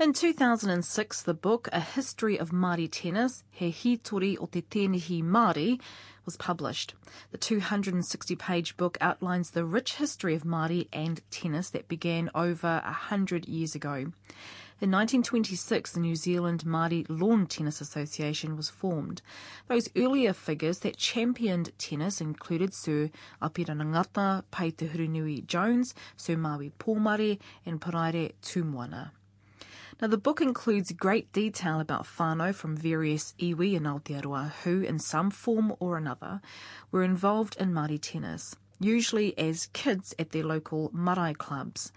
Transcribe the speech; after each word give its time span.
In 0.00 0.14
2006, 0.14 1.20
the 1.24 1.34
book 1.34 1.68
A 1.74 1.80
History 1.80 2.38
of 2.38 2.52
Māori 2.52 2.88
Tennis, 2.90 3.44
He 3.50 3.70
Hitori 3.70 4.34
o 4.40 4.46
Te 4.46 4.62
Tēnihi 4.62 5.22
Māori, 5.22 5.78
was 6.24 6.38
published. 6.38 6.94
The 7.32 7.36
260 7.36 8.34
page 8.36 8.78
book 8.78 8.96
outlines 9.02 9.50
the 9.50 9.66
rich 9.66 9.96
history 9.96 10.34
of 10.34 10.44
Māori 10.44 10.88
and 10.90 11.20
tennis 11.30 11.68
that 11.68 11.86
began 11.86 12.30
over 12.34 12.80
a 12.82 12.92
hundred 12.92 13.46
years 13.46 13.74
ago. 13.74 14.06
In 14.80 14.90
1926, 14.90 15.92
the 15.92 16.00
New 16.00 16.16
Zealand 16.16 16.64
Māori 16.64 17.04
Lawn 17.10 17.46
Tennis 17.46 17.82
Association 17.82 18.56
was 18.56 18.70
formed. 18.70 19.20
Those 19.68 19.90
earlier 19.94 20.32
figures 20.32 20.78
that 20.78 20.96
championed 20.96 21.76
tennis 21.76 22.22
included 22.22 22.72
Sir 22.72 23.10
Apiranangata 23.42 24.44
Pei 24.50 24.70
Te 24.70 24.88
Hurinui 24.88 25.46
Jones, 25.46 25.94
Sir 26.16 26.38
Maui 26.38 26.72
Pomare, 26.78 27.38
and 27.66 27.82
Paraire 27.82 28.32
Tomoana. 28.40 29.10
Now, 30.00 30.08
the 30.08 30.16
book 30.16 30.40
includes 30.40 30.92
great 30.92 31.30
detail 31.30 31.78
about 31.78 32.06
whānau 32.06 32.54
from 32.54 32.74
various 32.74 33.34
iwi 33.38 33.74
in 33.74 33.82
Aotearoa 33.82 34.52
who, 34.64 34.80
in 34.80 34.98
some 34.98 35.30
form 35.30 35.74
or 35.78 35.98
another, 35.98 36.40
were 36.90 37.02
involved 37.02 37.54
in 37.60 37.70
Māori 37.72 38.00
tennis, 38.00 38.56
usually 38.78 39.36
as 39.36 39.68
kids 39.74 40.14
at 40.18 40.30
their 40.30 40.44
local 40.44 40.90
marae 40.94 41.34
clubs. 41.34 41.92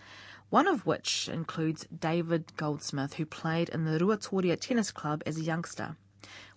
One 0.50 0.68
of 0.68 0.86
which 0.86 1.30
includes 1.30 1.88
David 1.98 2.52
Goldsmith, 2.58 3.14
who 3.14 3.26
played 3.26 3.70
in 3.70 3.86
the 3.86 3.98
Ruatoria 3.98 4.60
Tennis 4.60 4.92
Club 4.92 5.24
as 5.26 5.38
a 5.38 5.42
youngster. 5.42 5.96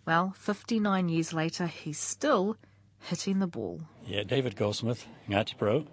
Well, 0.04 0.34
59 0.36 1.08
years 1.08 1.32
later, 1.32 1.68
he's 1.68 2.00
still 2.00 2.56
hitting 2.98 3.38
the 3.38 3.46
ball. 3.46 3.82
Yeah, 4.04 4.24
David 4.24 4.56
Goldsmith, 4.56 5.06
Ngati 5.28 5.56
Porou, 5.56 5.86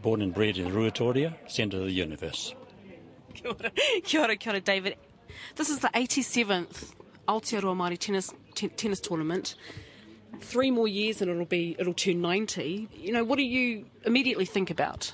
born 0.00 0.22
and 0.22 0.32
bred 0.32 0.56
in 0.56 0.72
Ruatoria, 0.72 1.34
centre 1.46 1.76
of 1.76 1.84
the 1.84 1.92
universe. 1.92 2.54
Kia 3.42 3.50
ora, 3.50 3.70
kia 4.02 4.22
ora, 4.22 4.36
kia 4.36 4.52
ora, 4.52 4.60
David. 4.60 4.96
This 5.56 5.68
is 5.68 5.80
the 5.80 5.88
87th 5.88 6.94
Aotearoa 7.28 7.76
Māori 7.76 7.98
tennis, 7.98 8.32
t- 8.54 8.68
tennis 8.68 8.98
tournament. 9.00 9.56
Three 10.40 10.70
more 10.70 10.88
years 10.88 11.20
and 11.20 11.30
it'll 11.30 11.44
be 11.44 11.76
it'll 11.78 11.92
turn 11.92 12.22
90. 12.22 12.88
You 12.94 13.12
know, 13.12 13.24
what 13.24 13.36
do 13.36 13.42
you 13.42 13.84
immediately 14.04 14.46
think 14.46 14.70
about? 14.70 15.12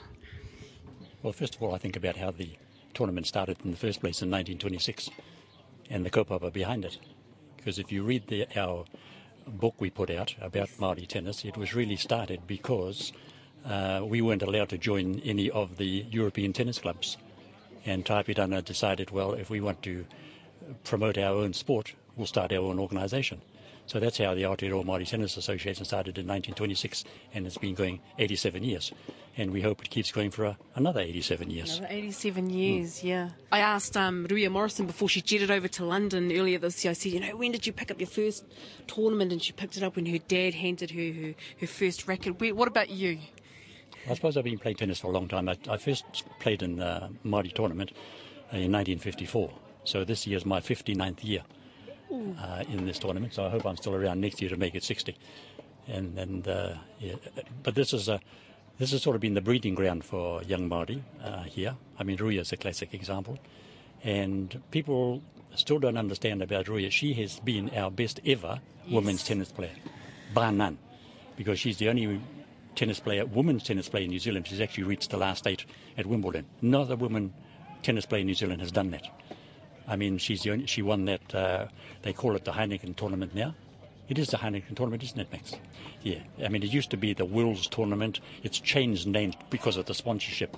Well, 1.22 1.32
first 1.32 1.56
of 1.56 1.62
all, 1.62 1.74
I 1.74 1.78
think 1.78 1.96
about 1.96 2.16
how 2.16 2.30
the 2.30 2.50
tournament 2.94 3.26
started 3.26 3.56
in 3.64 3.72
the 3.72 3.76
first 3.76 4.00
place 4.00 4.22
in 4.22 4.30
1926 4.30 5.10
and 5.90 6.06
the 6.06 6.10
kaupapa 6.10 6.52
behind 6.52 6.84
it. 6.84 6.98
Because 7.56 7.78
if 7.78 7.90
you 7.90 8.04
read 8.04 8.28
the, 8.28 8.46
our 8.56 8.84
book 9.46 9.74
we 9.78 9.90
put 9.90 10.10
out 10.10 10.34
about 10.40 10.68
Māori 10.78 11.08
tennis, 11.08 11.44
it 11.44 11.56
was 11.56 11.74
really 11.74 11.96
started 11.96 12.46
because 12.46 13.12
uh, 13.64 14.02
we 14.04 14.20
weren't 14.20 14.42
allowed 14.42 14.68
to 14.68 14.78
join 14.78 15.20
any 15.24 15.50
of 15.50 15.76
the 15.76 16.06
European 16.10 16.52
tennis 16.52 16.78
clubs. 16.78 17.16
And 17.84 18.04
Taipitana 18.04 18.64
decided, 18.64 19.10
well, 19.10 19.32
if 19.32 19.50
we 19.50 19.60
want 19.60 19.82
to 19.82 20.04
promote 20.84 21.18
our 21.18 21.34
own 21.34 21.52
sport, 21.52 21.94
we'll 22.16 22.26
start 22.26 22.52
our 22.52 22.60
own 22.60 22.78
organisation. 22.78 23.42
So 23.86 23.98
that's 23.98 24.18
how 24.18 24.34
the 24.34 24.42
Aotearoa 24.42 24.84
Māori 24.84 25.06
Tennis 25.06 25.36
Association 25.36 25.84
started 25.84 26.16
in 26.16 26.26
1926, 26.26 27.04
and 27.34 27.46
it's 27.46 27.58
been 27.58 27.74
going 27.74 28.00
87 28.18 28.62
years. 28.62 28.92
And 29.36 29.50
we 29.50 29.60
hope 29.60 29.82
it 29.82 29.90
keeps 29.90 30.12
going 30.12 30.30
for 30.30 30.44
a, 30.44 30.58
another 30.76 31.00
87 31.00 31.50
years. 31.50 31.78
Another 31.78 31.92
87 31.92 32.50
years, 32.50 33.02
yeah. 33.02 33.30
I 33.50 33.58
asked 33.58 33.96
um, 33.96 34.26
Ruia 34.28 34.50
Morrison 34.50 34.86
before 34.86 35.08
she 35.08 35.20
jetted 35.20 35.50
over 35.50 35.68
to 35.68 35.84
London 35.84 36.30
earlier 36.32 36.58
this 36.58 36.84
year, 36.84 36.92
I 36.92 36.94
said, 36.94 37.12
you 37.12 37.20
know, 37.20 37.36
when 37.36 37.50
did 37.50 37.66
you 37.66 37.72
pick 37.72 37.90
up 37.90 37.98
your 37.98 38.08
first 38.08 38.44
tournament? 38.86 39.32
And 39.32 39.42
she 39.42 39.52
picked 39.52 39.76
it 39.76 39.82
up 39.82 39.96
when 39.96 40.06
her 40.06 40.18
dad 40.18 40.54
handed 40.54 40.90
her 40.92 41.12
her, 41.12 41.34
her 41.60 41.66
first 41.66 42.06
racket. 42.06 42.40
Where, 42.40 42.54
what 42.54 42.68
about 42.68 42.90
you? 42.90 43.18
I 44.08 44.14
suppose 44.14 44.36
I've 44.36 44.44
been 44.44 44.58
playing 44.58 44.76
tennis 44.76 45.00
for 45.00 45.08
a 45.08 45.10
long 45.10 45.28
time. 45.28 45.48
I, 45.48 45.56
I 45.68 45.76
first 45.76 46.04
played 46.40 46.62
in 46.62 46.76
the 46.76 47.08
Māori 47.24 47.52
tournament 47.52 47.90
in 48.50 48.72
1954. 48.72 49.50
So 49.84 50.04
this 50.04 50.26
year 50.26 50.36
is 50.36 50.44
my 50.46 50.60
59th 50.60 51.24
year 51.24 51.42
uh, 52.10 52.64
in 52.68 52.86
this 52.86 52.98
tournament. 52.98 53.34
So 53.34 53.44
I 53.46 53.48
hope 53.50 53.64
I'm 53.64 53.76
still 53.76 53.94
around 53.94 54.20
next 54.20 54.40
year 54.40 54.50
to 54.50 54.56
make 54.56 54.74
it 54.74 54.82
60. 54.82 55.16
And 55.88 56.18
and 56.18 56.46
uh, 56.46 56.74
yeah, 57.00 57.14
but 57.62 57.74
this 57.74 57.92
is 57.92 58.08
a 58.08 58.20
this 58.78 58.92
has 58.92 59.02
sort 59.02 59.16
of 59.16 59.20
been 59.22 59.34
the 59.34 59.40
breeding 59.40 59.74
ground 59.74 60.04
for 60.04 60.42
young 60.44 60.68
Māori 60.68 61.02
uh, 61.22 61.42
here. 61.42 61.74
I 61.98 62.04
mean, 62.04 62.16
Ruia 62.18 62.40
is 62.40 62.52
a 62.52 62.56
classic 62.56 62.94
example, 62.94 63.38
and 64.04 64.62
people 64.70 65.22
still 65.56 65.78
don't 65.80 65.96
understand 65.98 66.40
about 66.42 66.66
Ruia. 66.66 66.90
She 66.90 67.14
has 67.14 67.40
been 67.40 67.70
our 67.76 67.90
best 67.90 68.20
ever 68.24 68.60
Yes. 68.84 68.94
women's 68.94 69.22
tennis 69.22 69.52
player, 69.52 69.74
bar 70.34 70.50
none, 70.50 70.76
because 71.36 71.60
she's 71.60 71.76
the 71.78 71.88
only 71.88 72.20
tennis 72.74 73.00
player, 73.00 73.26
women's 73.26 73.62
tennis 73.62 73.88
player 73.88 74.04
in 74.04 74.10
New 74.10 74.18
Zealand. 74.18 74.46
She's 74.46 74.60
actually 74.60 74.84
reached 74.84 75.10
the 75.10 75.16
last 75.16 75.46
eight 75.46 75.64
at 75.98 76.06
Wimbledon. 76.06 76.46
No 76.60 76.82
other 76.82 76.96
woman 76.96 77.32
tennis 77.82 78.06
player 78.06 78.20
in 78.20 78.26
New 78.26 78.34
Zealand 78.34 78.60
has 78.60 78.72
done 78.72 78.90
that. 78.90 79.08
I 79.86 79.96
mean, 79.96 80.18
she's 80.18 80.42
the 80.42 80.52
only, 80.52 80.66
she 80.66 80.82
won 80.82 81.04
that. 81.06 81.34
Uh, 81.34 81.66
they 82.02 82.12
call 82.12 82.36
it 82.36 82.44
the 82.44 82.52
Heineken 82.52 82.96
tournament 82.96 83.34
now. 83.34 83.54
It 84.08 84.18
is 84.18 84.28
the 84.28 84.36
Heineken 84.36 84.74
tournament, 84.76 85.02
isn't 85.02 85.18
it, 85.18 85.32
Max? 85.32 85.54
Yeah. 86.02 86.18
I 86.44 86.48
mean, 86.48 86.62
it 86.62 86.72
used 86.72 86.90
to 86.90 86.96
be 86.96 87.14
the 87.14 87.24
Wills 87.24 87.66
tournament. 87.66 88.20
It's 88.42 88.60
changed 88.60 89.06
names 89.06 89.34
because 89.50 89.76
of 89.76 89.86
the 89.86 89.94
sponsorship. 89.94 90.56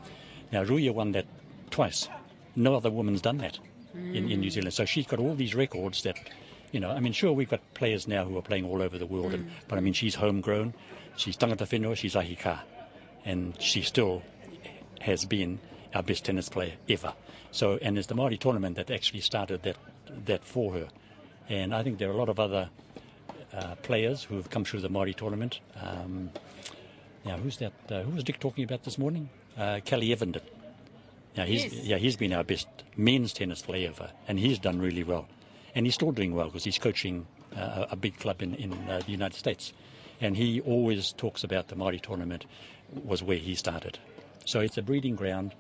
Now, 0.53 0.65
Ruia 0.65 0.93
won 0.93 1.13
that 1.13 1.27
twice. 1.71 2.09
No 2.57 2.75
other 2.75 2.91
woman's 2.91 3.21
done 3.21 3.39
that 3.39 3.59
in, 3.95 4.31
in 4.31 4.41
New 4.41 4.51
Zealand. 4.51 4.75
So 4.75 4.85
she's 4.85 5.07
got 5.07 5.21
all 5.21 5.35
these 5.35 5.55
records 5.55 6.03
that, 6.03 6.19
you 6.73 6.81
know, 6.81 6.91
I 6.91 7.01
mean, 7.01 7.13
sure, 7.13 7.33
we've 7.33 7.49
got 7.49 7.61
players 7.75 8.09
now 8.09 8.25
who 8.25 8.37
are 8.39 8.43
playing 8.43 8.65
all 8.65 8.83
over 8.83 8.99
the 8.99 9.07
world, 9.07 9.35
and, 9.35 9.51
but 9.69 9.79
I 9.79 9.81
mean, 9.81 9.93
she's 9.93 10.15
homegrown. 10.15 10.75
She's 11.17 11.37
tangata 11.37 11.67
whenua, 11.67 11.97
she's 11.97 12.15
ahika. 12.15 12.61
And 13.25 13.61
she 13.61 13.83
still 13.83 14.23
has 15.01 15.25
been 15.25 15.59
our 15.95 16.03
best 16.03 16.25
tennis 16.25 16.49
player 16.49 16.73
ever. 16.89 17.15
So, 17.51 17.79
and 17.81 17.97
it's 17.97 18.09
the 18.09 18.15
Māori 18.15 18.39
tournament 18.39 18.77
that 18.77 18.91
actually 18.91 19.21
started 19.21 19.63
that 19.63 19.77
that 20.27 20.45
for 20.45 20.73
her. 20.73 20.89
And 21.49 21.75
I 21.75 21.83
think 21.83 21.99
there 21.99 22.09
are 22.09 22.13
a 22.13 22.17
lot 22.17 22.29
of 22.29 22.41
other 22.41 22.69
uh, 23.53 23.75
players 23.77 24.25
who 24.25 24.37
have 24.37 24.51
come 24.51 24.65
through 24.65 24.81
the 24.81 24.89
Māori 24.91 25.15
tournament. 25.15 25.61
Um, 25.81 26.31
now, 27.25 27.37
who's 27.37 27.59
that? 27.59 27.73
Uh, 27.89 28.03
who 28.03 28.11
was 28.11 28.25
Dick 28.25 28.41
talking 28.41 28.65
about 28.65 28.83
this 28.85 28.99
morning? 28.99 29.29
Uh, 29.57 29.81
Kelly 29.85 30.09
Evernden. 30.09 30.43
Yeah, 31.37 31.45
he's 31.47 31.65
Yes. 31.65 31.85
yeah 31.85 31.97
he's 31.97 32.17
been 32.17 32.33
our 32.33 32.45
best 32.45 32.69
men's 32.97 33.33
tennis 33.33 33.63
player 33.63 33.89
ever, 33.89 34.11
and 34.29 34.39
he's 34.39 34.59
done 34.59 34.81
really 34.81 35.03
well, 35.05 35.27
and 35.75 35.87
he's 35.87 35.95
still 35.95 36.13
doing 36.13 36.35
well 36.35 36.47
because 36.47 36.65
he's 36.65 36.79
coaching 36.79 37.27
uh, 37.57 37.87
a 37.91 37.97
big 37.97 38.19
club 38.19 38.43
in 38.43 38.55
in 38.57 38.73
uh, 38.89 39.01
the 39.05 39.13
United 39.13 39.37
States, 39.37 39.73
and 40.21 40.37
he 40.37 40.61
always 40.61 41.13
talks 41.13 41.45
about 41.45 41.69
the 41.69 41.77
Māori 41.77 42.01
tournament 42.01 42.47
was 43.05 43.23
where 43.23 43.37
he 43.37 43.55
started, 43.55 43.99
so 44.45 44.61
it's 44.61 44.79
a 44.79 44.83
breeding 44.83 45.17
ground. 45.17 45.55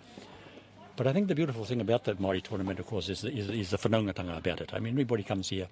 But 0.97 1.09
I 1.09 1.13
think 1.13 1.27
the 1.27 1.35
beautiful 1.35 1.65
thing 1.65 1.81
about 1.81 2.05
that 2.05 2.21
Māori 2.21 2.43
tournament, 2.43 2.79
of 2.79 2.87
course, 2.87 3.09
is 3.09 3.23
the, 3.23 3.33
is, 3.33 3.49
is 3.51 3.71
the 3.71 3.79
whanaungatanga 3.79 4.37
about 4.39 4.61
it. 4.61 4.73
I 4.73 4.79
mean, 4.79 4.95
everybody 4.95 5.25
comes 5.25 5.49
here 5.49 5.67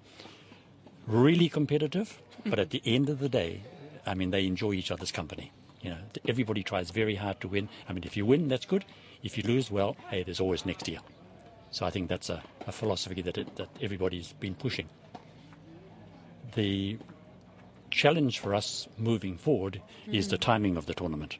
really 1.07 1.47
competitive, 1.49 2.21
but 2.45 2.59
at 2.59 2.71
the 2.71 2.81
end 2.85 3.09
of 3.09 3.19
the 3.19 3.29
day, 3.29 3.61
I 4.05 4.15
mean, 4.15 4.31
they 4.31 4.45
enjoy 4.45 4.73
each 4.73 4.91
other's 4.91 5.11
company. 5.11 5.51
You 5.81 5.91
know, 5.91 5.97
everybody 6.27 6.63
tries 6.63 6.91
very 6.91 7.15
hard 7.15 7.39
to 7.41 7.47
win. 7.47 7.69
I 7.87 7.93
mean, 7.93 8.03
if 8.03 8.17
you 8.17 8.25
win, 8.25 8.47
that's 8.47 8.65
good. 8.65 8.85
If 9.21 9.37
you 9.37 9.43
lose, 9.43 9.71
well, 9.71 9.95
hey, 10.09 10.23
there's 10.23 10.39
always 10.39 10.65
next 10.65 10.87
year. 10.87 10.99
So 11.71 11.85
I 11.85 11.89
think 11.89 12.09
that's 12.09 12.29
a, 12.29 12.43
a 12.67 12.71
philosophy 12.71 13.21
that, 13.21 13.37
it, 13.37 13.55
that 13.55 13.69
everybody's 13.81 14.33
been 14.33 14.55
pushing. 14.55 14.89
The 16.55 16.97
challenge 17.93 18.39
for 18.39 18.53
us 18.55 18.87
moving 18.97 19.37
forward 19.37 19.81
is 20.11 20.27
the 20.27 20.37
timing 20.37 20.75
of 20.77 20.85
the 20.87 20.93
tournament. 20.93 21.37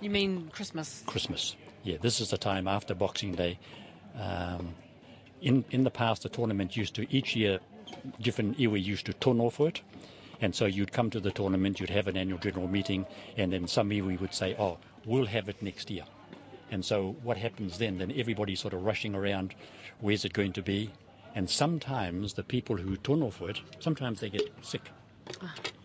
You 0.00 0.10
mean 0.10 0.48
Christmas? 0.52 1.02
Christmas. 1.06 1.56
Yeah, 1.82 1.98
this 2.00 2.20
is 2.20 2.30
the 2.30 2.38
time 2.38 2.66
after 2.68 2.94
Boxing 2.94 3.34
Day. 3.34 3.58
Um, 4.18 4.74
in 5.42 5.64
in 5.70 5.84
the 5.84 5.90
past, 5.90 6.22
the 6.22 6.28
tournament 6.28 6.76
used 6.76 6.94
to 6.94 7.06
each 7.14 7.36
year, 7.36 7.58
different 8.20 8.58
iwi 8.58 8.82
used 8.82 9.06
to 9.06 9.12
tono 9.14 9.50
for 9.50 9.68
it, 9.68 9.82
and 10.40 10.54
so 10.54 10.66
you'd 10.66 10.92
come 10.92 11.10
to 11.10 11.20
the 11.20 11.30
tournament, 11.30 11.80
you'd 11.80 11.90
have 11.90 12.06
an 12.06 12.16
annual 12.16 12.38
general 12.38 12.68
meeting, 12.68 13.06
and 13.36 13.52
then 13.52 13.66
some 13.66 13.90
iwi 13.90 14.20
would 14.20 14.34
say, 14.34 14.54
"Oh, 14.58 14.78
we'll 15.04 15.26
have 15.26 15.48
it 15.48 15.62
next 15.62 15.90
year." 15.90 16.04
And 16.70 16.84
so 16.84 17.16
what 17.22 17.36
happens 17.36 17.78
then? 17.78 17.98
Then 17.98 18.12
everybody's 18.16 18.60
sort 18.60 18.74
of 18.74 18.84
rushing 18.84 19.14
around. 19.14 19.54
Where's 20.00 20.24
it 20.24 20.32
going 20.32 20.52
to 20.52 20.62
be? 20.62 20.90
And 21.34 21.48
sometimes 21.48 22.34
the 22.34 22.42
people 22.42 22.76
who 22.76 22.96
tono 22.96 23.30
for 23.30 23.50
it, 23.50 23.60
sometimes 23.80 24.20
they 24.20 24.30
get 24.30 24.48
sick. 24.62 24.90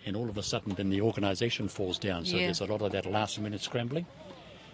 And 0.05 0.15
all 0.15 0.29
of 0.29 0.37
a 0.37 0.43
sudden, 0.43 0.75
then 0.75 0.89
the 0.89 1.01
organisation 1.01 1.67
falls 1.67 1.97
down. 1.97 2.25
So 2.25 2.37
Yeah. 2.37 2.45
there's 2.47 2.61
a 2.61 2.65
lot 2.65 2.81
of 2.81 2.91
that 2.91 3.05
last 3.05 3.39
minute 3.39 3.61
scrambling. 3.61 4.05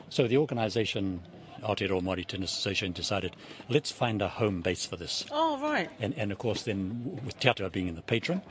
So 0.10 0.28
the 0.28 0.38
organisation, 0.38 1.22
Aotearoa 1.64 2.02
Māori 2.02 2.26
Tennis 2.26 2.52
Association, 2.52 2.92
decided, 2.92 3.36
let's 3.70 3.92
find 3.92 4.22
a 4.22 4.28
home 4.28 4.62
base 4.62 4.86
for 4.86 4.98
this. 4.98 5.26
Oh, 5.32 5.58
right. 5.62 5.90
And, 6.02 6.14
and 6.18 6.32
of 6.32 6.38
course, 6.38 6.64
then 6.64 7.20
with 7.26 7.40
Te 7.40 7.48
Ata 7.50 7.70
being 7.70 7.96
the 7.96 8.02
patron 8.02 8.42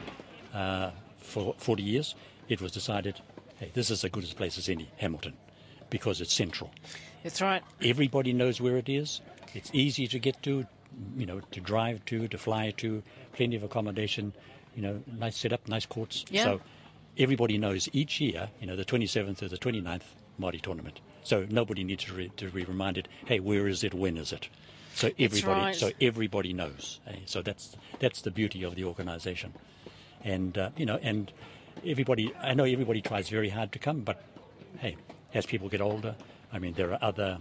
uh, 0.55 0.91
for 1.19 1.55
40 1.59 1.83
years, 1.83 2.15
it 2.49 2.63
was 2.63 2.73
decided, 2.73 3.21
hey, 3.59 3.71
this 3.75 3.91
is 3.91 4.03
as 4.05 4.11
good 4.11 4.25
a 4.25 4.35
place 4.35 4.57
as 4.57 4.69
any, 4.71 4.91
Hamilton, 4.97 5.35
because 5.91 6.21
it's 6.23 6.33
central. 6.33 6.71
That's 7.23 7.43
right. 7.43 7.63
Everybody 7.83 8.33
knows 8.33 8.61
where 8.61 8.77
it 8.79 8.89
is. 8.89 9.21
It's 9.55 9.71
easy 9.75 10.07
to 10.07 10.19
get 10.19 10.43
to, 10.45 10.65
you 11.17 11.27
know, 11.27 11.41
to 11.51 11.61
drive 11.61 12.05
to, 12.07 12.27
to 12.29 12.39
fly 12.39 12.71
to, 12.79 13.03
plenty 13.35 13.57
of 13.57 13.63
accommodation, 13.65 14.33
you 14.75 14.83
know, 14.83 15.03
nice 15.19 15.37
setup, 15.37 15.67
nice 15.69 15.87
courts. 15.87 16.25
Yeah. 16.31 16.45
So 16.45 16.61
everybody 17.19 17.59
knows 17.59 17.89
each 17.93 18.21
year, 18.21 18.51
you 18.61 18.67
know, 18.67 18.77
the 18.77 18.85
27th 18.85 19.43
or 19.43 19.49
the 19.49 19.59
29th 19.59 20.03
Māori 20.41 20.61
tournament. 20.61 21.01
So 21.23 21.47
nobody 21.51 21.85
needs 21.85 22.05
to, 22.05 22.15
re- 22.15 22.33
to 22.37 22.51
be 22.51 22.65
reminded, 22.65 23.09
hey, 23.27 23.41
where 23.41 23.69
is 23.69 23.85
it, 23.85 23.95
when 23.95 24.17
is 24.17 24.33
it? 24.33 24.49
So 24.95 25.11
everybody, 25.19 25.61
right. 25.61 25.77
so 25.77 25.91
everybody 26.01 26.53
knows. 26.53 27.01
eh? 27.07 27.17
So 27.27 27.43
that's 27.43 27.77
that's 28.01 28.23
the 28.23 28.31
beauty 28.31 28.65
of 28.65 28.75
the 28.75 28.85
organisation, 28.85 29.53
and 30.25 30.59
uh, 30.59 30.71
you 30.77 30.85
know, 30.85 30.99
and 31.01 31.33
everybody. 31.87 32.35
I 32.41 32.55
know 32.55 32.65
everybody 32.65 33.01
tries 33.01 33.29
very 33.29 33.51
hard 33.51 33.71
to 33.73 33.79
come, 33.79 34.01
but 34.01 34.21
hey, 34.79 34.97
as 35.33 35.47
people 35.47 35.69
get 35.69 35.81
older, 35.81 36.17
I 36.53 36.59
mean, 36.59 36.75
there 36.75 36.93
are 36.93 36.99
other 37.01 37.39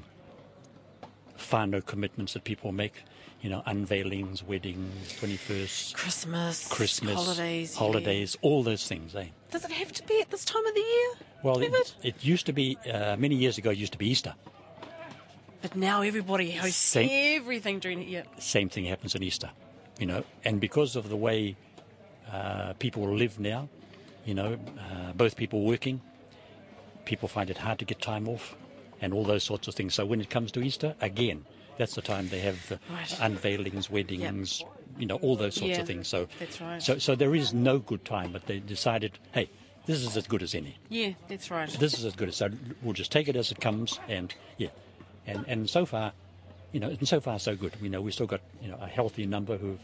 final 1.40 1.82
commitments 1.82 2.34
that 2.34 2.44
people 2.44 2.72
make. 2.72 3.04
You 3.42 3.50
know, 3.50 3.64
unveilings, 3.66 4.44
weddings, 4.44 5.16
twenty 5.18 5.38
first, 5.38 5.96
Christmas, 5.96 6.68
Christmas, 6.68 7.16
holidays, 7.16 7.74
yeah. 7.74 7.80
holidays, 7.80 8.38
all 8.42 8.64
those 8.64 8.86
things. 8.86 9.16
Eh? 9.16 9.28
Does 9.50 9.64
it 9.64 9.72
have 9.72 9.94
to 9.94 10.04
be 10.04 10.20
at 10.20 10.30
this 10.30 10.44
time 10.44 10.66
of 10.66 10.74
the 10.74 10.82
year? 10.82 11.10
Well, 11.42 11.62
it, 11.62 11.96
it 12.04 12.16
used 12.22 12.46
to 12.48 12.52
be 12.54 12.78
uh, 12.92 13.16
many 13.18 13.36
years 13.36 13.58
ago. 13.58 13.70
It 13.70 13.78
used 13.78 13.94
to 13.94 13.98
be 13.98 14.10
Easter. 14.10 14.34
But 15.62 15.76
now 15.76 16.02
everybody 16.02 16.52
hosts 16.52 16.76
Same- 16.76 17.10
everything 17.40 17.80
during 17.80 18.00
the 18.00 18.06
year. 18.06 18.24
same 18.40 18.68
thing 18.68 18.84
happens 18.86 19.16
in 19.16 19.24
Easter, 19.24 19.50
you 20.00 20.06
know, 20.06 20.24
and 20.44 20.60
because 20.60 20.98
of 20.98 21.08
the 21.08 21.16
way 21.18 21.56
uh, 22.32 22.74
people 22.74 23.08
live 23.14 23.40
now, 23.40 23.70
you 24.26 24.34
know, 24.34 24.58
uh, 24.78 25.14
both 25.16 25.38
people 25.38 25.64
working, 25.64 26.02
people 27.06 27.28
find 27.30 27.50
it 27.50 27.58
hard 27.58 27.80
to 27.80 27.86
get 27.86 28.02
time 28.02 28.28
off, 28.28 28.56
and 29.02 29.14
all 29.14 29.24
those 29.24 29.44
sorts 29.44 29.68
of 29.68 29.76
things. 29.76 29.94
So 29.94 30.06
when 30.06 30.22
it 30.22 30.30
comes 30.30 30.52
to 30.54 30.62
Easter, 30.62 30.96
again, 31.02 31.46
that's 31.78 31.96
the 31.96 32.02
time 32.02 32.28
they 32.30 32.40
have 32.40 32.68
the 32.70 32.80
Right. 32.90 33.08
unveilings, 33.22 33.90
weddings, 33.90 34.64
you 34.98 35.06
know, 35.06 35.16
all 35.18 35.36
those 35.36 35.56
sorts 35.56 35.76
Yeah, 35.76 35.82
of 35.82 35.88
things. 35.88 36.08
So 36.08 36.28
that's 36.40 36.60
right. 36.60 36.82
So 36.82 36.98
so 37.00 37.16
there 37.16 37.34
is 37.36 37.54
no 37.54 37.80
good 37.80 38.04
time, 38.06 38.32
but 38.32 38.46
they 38.48 38.60
decided, 38.60 39.18
hey, 39.34 39.50
this 39.86 40.00
is 40.02 40.18
as 40.18 40.28
good 40.28 40.44
as 40.44 40.54
any. 40.54 40.76
Yeah, 40.90 41.14
that's 41.28 41.50
right. 41.50 41.70
This 41.70 41.98
is 41.98 42.04
as 42.06 42.16
good 42.16 42.28
as 42.30 42.36
so. 42.36 42.50
We'll 42.82 42.94
just 42.94 43.12
take 43.12 43.28
it 43.28 43.36
as 43.36 43.52
it 43.52 43.60
comes, 43.62 44.00
and 44.08 44.34
yeah, 44.58 44.70
and 45.26 45.46
and 45.48 45.70
so 45.70 45.86
far, 45.86 46.12
you 46.74 46.80
know, 46.82 46.90
and 46.90 47.08
so 47.08 47.20
far 47.22 47.40
so 47.40 47.56
good. 47.56 47.74
You 47.82 47.90
know, 47.90 48.02
we've 48.02 48.14
still 48.14 48.28
got 48.28 48.42
you 48.62 48.68
know 48.70 48.78
a 48.82 48.88
healthy 48.88 49.26
number 49.26 49.58
who've 49.58 49.80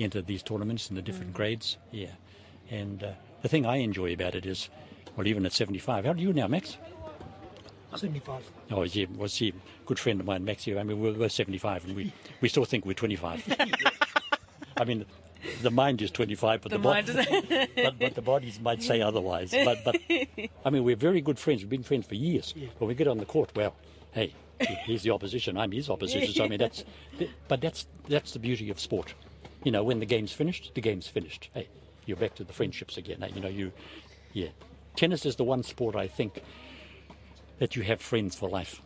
entered 0.00 0.26
these 0.26 0.42
tournaments 0.42 0.90
in 0.90 0.96
the 0.96 1.02
different 1.02 1.32
grades. 1.32 1.76
Yeah, 1.92 2.10
and 2.70 3.02
uh, 3.04 3.12
the 3.42 3.48
thing 3.48 3.64
I 3.64 3.76
enjoy 3.76 4.12
about 4.12 4.34
it 4.34 4.44
is, 4.46 4.68
well, 5.16 5.26
even 5.28 5.46
at 5.46 5.52
75, 5.52 6.04
how 6.04 6.10
are 6.12 6.16
you 6.16 6.32
now, 6.32 6.48
Max? 6.48 6.76
75. 8.00 8.42
Oh, 8.70 8.82
yeah, 8.82 9.06
well, 9.16 9.28
see, 9.28 9.52
good 9.86 9.98
friend 9.98 10.20
of 10.20 10.26
mine, 10.26 10.44
Max 10.44 10.64
here. 10.64 10.78
I 10.78 10.82
mean, 10.82 11.00
we're, 11.00 11.12
we're 11.14 11.28
75, 11.28 11.84
and 11.86 11.96
we 11.96 12.12
we 12.40 12.48
still 12.48 12.64
think 12.64 12.84
we're 12.86 12.92
25. 12.94 13.56
I 14.76 14.84
mean. 14.84 15.04
The 15.62 15.70
mind 15.70 16.02
is 16.02 16.10
25, 16.10 16.62
but 16.62 16.72
The 16.72 16.78
the, 16.78 16.82
mind 16.82 17.08
is- 17.08 17.14
but, 17.76 17.98
but 18.00 18.14
the 18.16 18.22
bodies 18.22 18.58
might 18.58 18.82
say 18.82 19.00
otherwise. 19.00 19.52
But, 19.52 19.84
but 19.84 19.96
I 20.64 20.70
mean, 20.70 20.82
we're 20.82 20.96
very 20.96 21.20
good 21.20 21.38
friends. 21.38 21.60
We've 21.60 21.70
been 21.70 21.84
friends 21.84 22.06
for 22.06 22.16
years. 22.16 22.52
When 22.78 22.88
we 22.88 22.94
get 22.96 23.06
on 23.06 23.18
the 23.18 23.26
court, 23.26 23.50
well, 23.54 23.76
hey, 24.12 24.34
he- 24.60 24.74
he's 24.86 25.02
the 25.02 25.10
opposition. 25.10 25.56
I'm 25.56 25.70
his 25.70 25.88
opposition. 25.88 26.32
So 26.34 26.44
I 26.44 26.48
mean, 26.48 26.58
that's. 26.58 26.84
But 27.46 27.60
that's 27.60 27.86
that's 28.08 28.32
the 28.32 28.40
beauty 28.40 28.70
of 28.70 28.80
sport. 28.80 29.14
You 29.62 29.70
know, 29.70 29.84
when 29.84 30.00
the 30.00 30.06
game's 30.06 30.32
finished, 30.32 30.72
the 30.74 30.80
game's 30.80 31.06
finished. 31.06 31.48
Hey, 31.54 31.68
you're 32.06 32.16
back 32.16 32.34
to 32.36 32.44
the 32.44 32.52
friendships 32.52 32.96
again. 32.96 33.20
Hey, 33.20 33.30
you 33.34 33.40
know, 33.40 33.48
you, 33.48 33.70
yeah. 34.32 34.48
Tennis 34.96 35.26
is 35.26 35.36
the 35.36 35.44
one 35.44 35.62
sport 35.62 35.94
I 35.94 36.08
think 36.08 36.42
that 37.58 37.76
you 37.76 37.82
have 37.82 38.00
friends 38.00 38.34
for 38.34 38.48
life. 38.48 38.80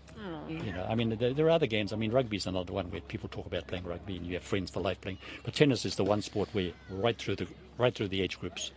You 0.49 0.73
know, 0.73 0.85
I 0.87 0.97
mean, 0.97 1.17
there, 1.17 1.33
there 1.33 1.47
are 1.47 1.51
other 1.51 1.67
games. 1.67 1.93
I 1.93 1.97
mean, 1.97 2.11
rugby's 2.11 2.47
another 2.47 2.73
one 2.73 2.91
where 2.91 3.01
people 3.01 3.29
talk 3.29 3.47
about 3.47 3.69
playing 3.69 3.85
rugby 3.85 4.17
and 4.17 4.27
you 4.27 4.35
have 4.35 4.43
friends 4.43 4.71
for 4.71 4.81
life 4.81 5.01
playing. 5.01 5.19
But 5.45 5.55
tennis 5.55 5.85
is 5.85 5.95
the 5.95 6.05
one 6.05 6.23
sport 6.23 6.49
where 6.53 6.73
right 6.91 7.17
through 7.17 7.37
the 7.37 7.47
right 7.79 7.95
through 7.95 8.09
the 8.09 8.21
age 8.21 8.39
groups, 8.39 8.73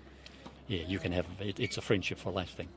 yeah, 0.67 0.83
you 0.87 0.99
can 0.99 1.11
have 1.11 1.25
it, 1.39 1.59
it's 1.59 1.77
a 1.77 1.81
friendship 1.81 2.19
for 2.19 2.31
life 2.31 2.51
thing, 2.51 2.69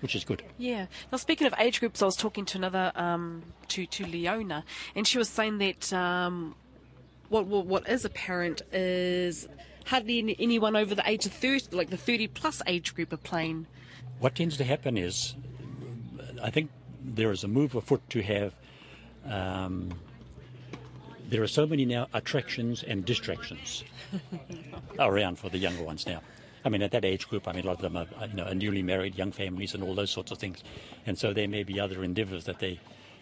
which 0.00 0.14
is 0.14 0.24
good. 0.24 0.42
Yeah. 0.56 0.86
Now, 1.12 1.18
speaking 1.18 1.46
of 1.46 1.54
age 1.58 1.80
groups, 1.80 2.00
I 2.00 2.06
was 2.06 2.16
talking 2.16 2.46
to 2.46 2.58
another, 2.58 2.92
um, 2.94 3.42
to 3.68 3.84
to 3.84 4.06
Leona, 4.06 4.64
and 4.94 5.06
she 5.06 5.18
was 5.18 5.28
saying 5.28 5.58
that 5.58 5.92
um, 5.92 6.54
what, 7.28 7.46
what 7.46 7.66
what 7.66 7.88
is 7.88 8.04
apparent 8.04 8.62
is 8.72 9.46
hardly 9.86 10.36
anyone 10.38 10.74
over 10.74 10.94
the 10.94 11.06
age 11.06 11.26
of 11.26 11.32
thirty, 11.32 11.76
like 11.76 11.90
the 11.90 11.98
thirty 11.98 12.28
plus 12.28 12.62
age 12.66 12.94
group, 12.94 13.12
are 13.12 13.18
playing. 13.18 13.66
What 14.20 14.36
tends 14.36 14.56
to 14.56 14.64
happen 14.64 14.96
is, 14.96 15.34
I 16.42 16.50
think 16.50 16.70
there 17.04 17.30
is 17.30 17.44
a 17.44 17.48
move 17.48 17.74
afoot 17.74 18.02
to 18.10 18.22
have. 18.22 18.54
Um, 19.24 19.92
there 21.28 21.42
are 21.42 21.48
so 21.48 21.66
many 21.66 21.84
now 21.84 22.06
attractions 22.14 22.84
and 22.84 23.04
distractions 23.04 23.82
around 24.98 25.38
for 25.38 25.48
the 25.48 25.58
younger 25.58 25.82
ones 25.82 26.06
now. 26.06 26.20
I 26.64 26.68
mean, 26.68 26.82
at 26.82 26.90
that 26.92 27.04
age 27.04 27.28
group, 27.28 27.46
I 27.46 27.52
mean, 27.52 27.64
a 27.64 27.68
lot 27.68 27.76
of 27.76 27.82
them 27.82 27.96
are, 27.96 28.06
you 28.26 28.34
know, 28.34 28.44
are 28.44 28.54
newly 28.54 28.82
married, 28.82 29.16
young 29.16 29.32
families, 29.32 29.74
and 29.74 29.82
all 29.82 29.94
those 29.94 30.10
sorts 30.10 30.32
of 30.32 30.38
things. 30.38 30.62
And 31.06 31.18
so 31.18 31.32
there 31.32 31.46
may 31.48 31.62
be 31.62 31.78
other 31.78 32.02
endeavours 32.02 32.44
that 32.44 32.58
they, 32.58 32.80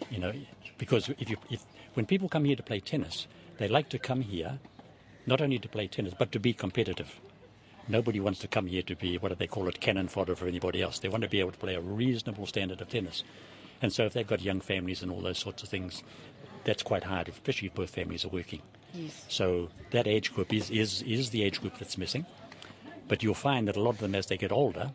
you 0.09 0.19
know, 0.19 0.33
because 0.77 1.09
if 1.19 1.29
you, 1.29 1.37
if 1.49 1.63
when 1.93 2.05
people 2.05 2.27
come 2.27 2.45
here 2.45 2.55
to 2.55 2.63
play 2.63 2.79
tennis, 2.79 3.27
they 3.57 3.67
like 3.67 3.89
to 3.89 3.99
come 3.99 4.21
here, 4.21 4.59
not 5.25 5.41
only 5.41 5.59
to 5.59 5.69
play 5.69 5.87
tennis, 5.87 6.13
but 6.17 6.31
to 6.31 6.39
be 6.39 6.53
competitive. 6.53 7.19
Nobody 7.87 8.19
wants 8.19 8.39
to 8.39 8.47
come 8.47 8.67
here 8.67 8.81
to 8.83 8.95
be 8.95 9.17
what 9.17 9.29
do 9.29 9.35
they 9.35 9.47
call 9.47 9.67
it, 9.67 9.79
cannon 9.79 10.07
fodder 10.07 10.35
for 10.35 10.47
anybody 10.47 10.81
else. 10.81 10.99
They 10.99 11.09
want 11.09 11.23
to 11.23 11.29
be 11.29 11.39
able 11.39 11.51
to 11.51 11.57
play 11.57 11.75
a 11.75 11.81
reasonable 11.81 12.47
standard 12.47 12.81
of 12.81 12.89
tennis. 12.89 13.23
And 13.81 13.93
so 13.93 14.05
if 14.05 14.13
they've 14.13 14.25
got 14.25 14.41
young 14.41 14.61
families 14.61 15.03
and 15.03 15.11
all 15.11 15.21
those 15.21 15.37
sorts 15.37 15.61
of 15.61 15.69
things, 15.69 16.01
that's 16.63 16.81
quite 16.81 17.03
hard, 17.03 17.29
especially 17.29 17.67
if 17.67 17.75
both 17.75 17.91
families 17.91 18.25
are 18.25 18.29
working. 18.29 18.61
Yes. 18.93 19.25
So 19.27 19.69
that 19.91 20.07
age 20.07 20.33
group 20.33 20.53
is, 20.53 20.69
is, 20.71 21.01
is 21.03 21.29
the 21.29 21.43
age 21.43 21.61
group 21.61 21.77
that's 21.77 21.97
missing. 21.97 22.25
But 23.07 23.21
you'll 23.21 23.35
find 23.35 23.67
that 23.67 23.75
a 23.75 23.81
lot 23.81 23.91
of 23.91 23.99
them, 23.99 24.15
as 24.15 24.27
they 24.27 24.37
get 24.37 24.51
older, 24.51 24.91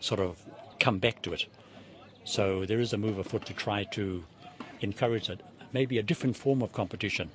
sort 0.00 0.20
of 0.20 0.42
come 0.80 0.98
back 0.98 1.22
to 1.22 1.32
it. 1.32 1.46
So 2.24 2.64
there 2.64 2.80
is 2.80 2.92
a 2.92 2.98
move 2.98 3.18
afoot 3.18 3.46
to 3.46 3.54
try 3.54 3.84
to 3.92 4.24
encourage 4.80 5.28
a, 5.28 5.38
maybe 5.72 5.98
a 5.98 6.02
different 6.02 6.36
form 6.36 6.62
of 6.62 6.72
competition. 6.72 7.30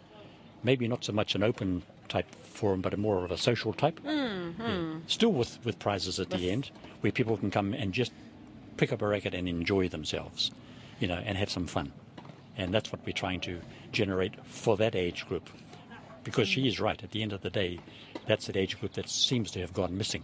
Maybe 0.63 0.88
not 0.88 1.06
so 1.06 1.13
much 1.13 1.36
an 1.36 1.44
open 1.44 1.83
type 2.09 2.33
forum, 2.44 2.81
but 2.81 2.94
a 2.94 2.98
more 2.98 3.24
of 3.24 3.31
a 3.31 3.38
social 3.38 3.74
type. 3.74 4.00
Yeah. 4.04 4.95
Still 5.07 5.31
with, 5.31 5.59
with 5.63 5.80
prizes 5.80 6.19
at 6.19 6.30
the 6.30 6.50
end, 6.50 6.71
where 7.01 7.12
people 7.12 7.38
can 7.38 7.51
come 7.51 7.74
and 7.74 7.94
just 7.94 8.12
pick 8.77 8.92
up 8.92 9.01
a 9.01 9.07
racket 9.07 9.33
and 9.33 9.48
enjoy 9.48 9.88
themselves, 9.89 10.51
you 11.00 11.07
know, 11.07 11.21
and 11.25 11.38
have 11.38 11.50
some 11.50 11.68
fun. 11.68 11.92
And 12.57 12.74
that's 12.74 12.92
what 12.92 13.01
we're 13.06 13.13
trying 13.13 13.42
to 13.42 13.59
generate 13.92 14.33
for 14.45 14.77
that 14.77 14.95
age 14.95 15.27
group. 15.27 15.50
Because 16.24 16.48
she 16.48 16.68
is 16.68 16.80
right, 16.80 17.01
at 17.01 17.12
the 17.12 17.21
end 17.21 17.33
of 17.33 17.42
the 17.42 17.50
day, 17.50 17.80
that's 18.25 18.48
that 18.48 18.57
age 18.57 18.80
group 18.80 18.94
that 18.94 19.09
seems 19.09 19.51
to 19.51 19.62
have 19.62 19.74
gone 19.74 19.98
missing 19.98 20.24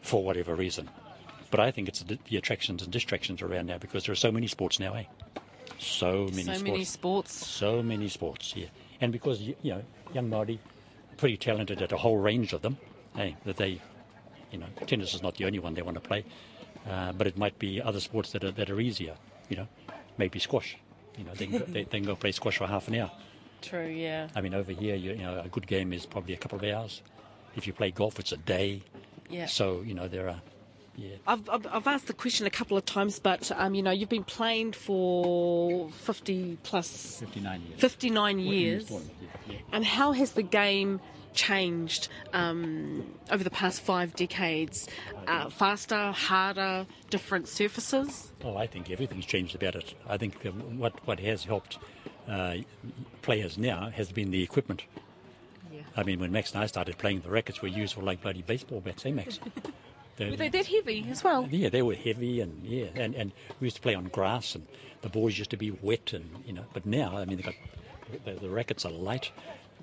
for 0.00 0.24
whatever 0.24 0.54
reason. 0.54 0.88
But 1.50 1.60
I 1.60 1.70
think 1.70 1.88
it's 1.88 2.02
the, 2.02 2.36
attractions 2.36 2.82
and 2.82 2.90
distractions 2.90 3.42
around 3.42 3.66
now 3.66 3.78
because 3.78 4.04
there 4.04 4.12
are 4.12 4.16
so 4.16 4.32
many 4.32 4.46
sports 4.46 4.80
now, 4.80 4.94
eh? 4.94 5.04
So 5.78 6.28
many 6.30 6.44
so 6.44 6.52
sports. 6.52 6.62
many 6.62 6.84
sports. 6.84 7.46
So 7.46 7.82
many 7.82 8.08
sports, 8.08 8.54
yeah. 8.56 8.66
And 9.00 9.12
because, 9.12 9.40
you 9.42 9.56
know, 9.64 9.82
young 10.14 10.30
Māori, 10.30 10.58
pretty 11.22 11.36
talented 11.36 11.80
at 11.80 11.92
a 11.92 11.96
whole 11.96 12.16
range 12.16 12.52
of 12.52 12.62
them, 12.62 12.76
hey, 13.14 13.36
that 13.44 13.56
they, 13.56 13.80
you 14.50 14.58
know, 14.58 14.66
tennis 14.88 15.14
is 15.14 15.22
not 15.22 15.36
the 15.36 15.44
only 15.44 15.60
one 15.60 15.72
they 15.72 15.80
want 15.80 15.94
to 15.94 16.00
play, 16.00 16.24
uh, 16.90 17.12
but 17.12 17.28
it 17.28 17.38
might 17.38 17.56
be 17.60 17.80
other 17.80 18.00
sports 18.00 18.32
that 18.32 18.42
are, 18.42 18.50
that 18.50 18.68
are 18.68 18.80
easier, 18.80 19.14
you 19.48 19.56
know, 19.56 19.68
maybe 20.18 20.40
squash. 20.40 20.76
You 21.16 21.22
know, 21.22 21.32
they 21.34 21.46
can, 21.46 21.58
go, 21.60 21.64
they, 21.66 21.84
they 21.84 21.98
can 21.98 22.02
go 22.02 22.16
play 22.16 22.32
squash 22.32 22.58
for 22.58 22.66
half 22.66 22.88
an 22.88 22.96
hour. 22.96 23.12
True. 23.62 23.86
Yeah. 23.86 24.30
I 24.34 24.40
mean, 24.40 24.52
over 24.52 24.72
here, 24.72 24.96
you, 24.96 25.12
you 25.12 25.18
know, 25.18 25.40
a 25.44 25.48
good 25.48 25.68
game 25.68 25.92
is 25.92 26.06
probably 26.06 26.34
a 26.34 26.36
couple 26.36 26.58
of 26.58 26.64
hours. 26.64 27.02
If 27.54 27.68
you 27.68 27.72
play 27.72 27.92
golf, 27.92 28.18
it's 28.18 28.32
a 28.32 28.36
day. 28.36 28.82
Yeah. 29.30 29.46
So, 29.46 29.82
you 29.82 29.94
know, 29.94 30.08
there 30.08 30.28
are, 30.28 30.42
yeah. 30.96 31.16
I've, 31.26 31.48
I've, 31.48 31.66
I've 31.70 31.86
asked 31.86 32.06
the 32.06 32.12
question 32.12 32.46
a 32.46 32.50
couple 32.50 32.76
of 32.76 32.84
times, 32.84 33.18
but 33.18 33.50
um, 33.56 33.74
you 33.74 33.82
know, 33.82 33.90
you've 33.90 34.08
been 34.08 34.24
playing 34.24 34.72
for 34.72 35.90
50 35.90 36.58
plus 36.62 37.18
59 37.20 37.62
years. 37.62 37.80
59 37.80 38.38
years. 38.38 38.92
And 39.72 39.84
how 39.84 40.12
has 40.12 40.32
the 40.32 40.42
game 40.42 41.00
changed 41.34 42.08
um, 42.34 43.06
over 43.30 43.42
the 43.42 43.50
past 43.50 43.80
five 43.80 44.14
decades? 44.14 44.88
Uh, 45.26 45.48
faster, 45.48 46.12
harder, 46.12 46.86
different 47.10 47.48
surfaces? 47.48 48.32
Oh, 48.44 48.56
I 48.56 48.66
think 48.66 48.90
everything's 48.90 49.26
changed 49.26 49.54
about 49.54 49.76
it. 49.76 49.94
I 50.08 50.18
think 50.18 50.42
what 50.76 51.06
what 51.06 51.20
has 51.20 51.44
helped 51.44 51.78
uh, 52.28 52.56
players 53.22 53.56
now 53.56 53.90
has 53.90 54.12
been 54.12 54.30
the 54.30 54.42
equipment. 54.42 54.82
Yeah. 55.72 55.80
I 55.96 56.02
mean, 56.02 56.20
when 56.20 56.32
Max 56.32 56.52
and 56.52 56.62
I 56.62 56.66
started 56.66 56.98
playing, 56.98 57.20
the 57.20 57.30
rackets 57.30 57.62
were 57.62 57.68
used 57.68 57.94
for 57.94 58.02
like 58.02 58.20
bloody 58.20 58.42
baseball 58.42 58.80
bats, 58.80 59.06
eh, 59.06 59.10
Max? 59.10 59.40
The- 60.24 60.30
Were 60.30 60.36
they 60.36 60.48
that 60.48 60.66
heavy 60.66 61.06
as 61.10 61.22
well? 61.24 61.48
yeah, 61.50 61.68
they 61.68 61.82
were 61.82 61.94
heavy 61.94 62.40
and 62.40 62.64
yeah, 62.64 62.86
and, 62.94 63.14
and 63.14 63.32
we 63.60 63.66
used 63.66 63.76
to 63.76 63.82
play 63.82 63.94
on 63.94 64.04
grass, 64.06 64.54
and 64.54 64.66
the 65.02 65.08
balls 65.08 65.36
used 65.38 65.50
to 65.50 65.56
be 65.56 65.70
wet, 65.70 66.12
and 66.12 66.28
you 66.46 66.52
know. 66.52 66.64
But 66.72 66.86
now, 66.86 67.16
I 67.16 67.24
mean, 67.24 67.36
they 67.36 67.42
got 67.42 67.54
the, 68.24 68.32
the 68.34 68.48
rackets 68.50 68.84
are 68.84 68.92
light, 68.92 69.30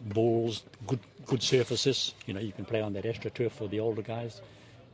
balls, 0.01 0.63
good 0.87 0.99
good 1.25 1.43
surfaces. 1.43 2.13
You 2.25 2.33
know, 2.33 2.39
you 2.39 2.51
can 2.51 2.65
play 2.65 2.81
on 2.81 2.93
that 2.93 3.03
astroturf 3.05 3.51
for 3.51 3.67
the 3.67 3.79
older 3.79 4.01
guys, 4.01 4.41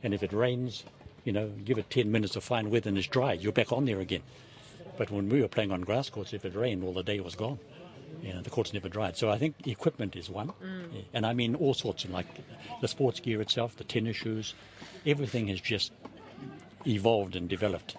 and 0.02 0.12
if 0.14 0.22
it 0.22 0.32
rains, 0.32 0.84
you 1.24 1.32
know, 1.32 1.48
give 1.64 1.78
it 1.78 1.90
ten 1.90 2.10
minutes 2.10 2.36
of 2.36 2.44
fine 2.44 2.70
weather 2.70 2.88
and 2.88 2.98
it's 2.98 3.06
dry, 3.06 3.32
you're 3.34 3.52
back 3.52 3.72
on 3.72 3.84
there 3.86 4.00
again. 4.00 4.22
But 4.98 5.10
when 5.10 5.28
we 5.28 5.42
were 5.42 5.48
playing 5.48 5.72
on 5.72 5.82
grass 5.82 6.08
courts, 6.08 6.32
if 6.32 6.44
it 6.44 6.54
rained, 6.54 6.82
well, 6.82 6.92
the 6.94 7.02
day 7.02 7.20
was 7.20 7.34
gone. 7.34 7.58
You 8.22 8.34
know, 8.34 8.40
the 8.40 8.50
courts 8.50 8.72
never 8.72 8.88
dried. 8.88 9.16
So 9.16 9.30
I 9.30 9.38
think 9.38 9.54
equipment 9.66 10.16
is 10.16 10.28
one. 10.28 10.48
Mm. 10.48 10.92
Yeah. 10.92 11.00
And 11.12 11.26
I 11.26 11.32
mean 11.32 11.54
all 11.54 11.74
sorts 11.74 12.04
of 12.04 12.10
like 12.10 12.26
the 12.80 12.88
sports 12.88 13.20
gear 13.20 13.40
itself, 13.40 13.76
the 13.76 13.84
tennis 13.84 14.16
shoes, 14.16 14.54
everything 15.04 15.48
has 15.48 15.60
just 15.60 15.92
evolved 16.86 17.36
and 17.36 17.48
developed 17.48 17.96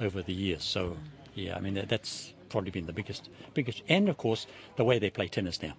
over 0.00 0.22
the 0.22 0.32
years. 0.32 0.62
So 0.62 0.96
yeah, 1.34 1.56
I 1.56 1.60
mean 1.60 1.74
that, 1.74 1.88
that's 1.88 2.32
probably 2.48 2.70
been 2.70 2.86
the 2.86 2.92
biggest, 2.92 3.28
biggest, 3.54 3.82
and 3.88 4.08
of 4.08 4.16
course 4.16 4.46
the 4.76 4.84
way 4.84 4.98
they 4.98 5.10
play 5.10 5.28
tennis 5.28 5.62
now. 5.62 5.74